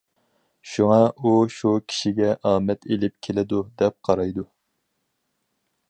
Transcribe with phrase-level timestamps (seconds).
[0.69, 0.95] شۇڭا،
[1.25, 4.49] ئۇ شۇ كىشىگە ئامەت ئېلىپ كېلىدۇ، دەپ قارايدۇ.